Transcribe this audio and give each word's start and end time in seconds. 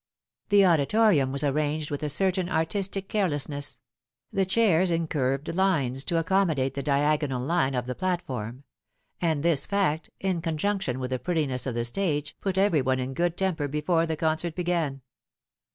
The 0.49 0.65
auditorium 0.65 1.31
was 1.31 1.43
arranged 1.43 1.91
with 1.91 2.01
a 2.01 2.09
certain 2.09 2.49
artistic 2.49 3.07
careless 3.07 3.47
ness: 3.47 3.81
the 4.31 4.47
chairs 4.47 4.89
in 4.89 5.05
curved 5.07 5.53
lines 5.53 6.03
to 6.05 6.17
accommodate 6.17 6.73
the 6.73 6.81
diagonal 6.81 7.39
line 7.45 7.75
of 7.75 7.85
the 7.85 7.93
platform; 7.93 8.63
and 9.21 9.43
this 9.43 9.67
fact, 9.67 10.09
in 10.19 10.41
conjunction 10.41 10.99
with 10.99 11.11
the 11.11 11.19
pretti 11.19 11.47
ness 11.47 11.67
of 11.67 11.75
the 11.75 11.85
stage, 11.85 12.35
put 12.41 12.57
every 12.57 12.81
one 12.81 12.97
in 12.97 13.13
good 13.13 13.37
temper 13.37 13.67
before 13.67 14.07
the 14.07 14.17
concert 14.17 14.55
began. 14.55 15.03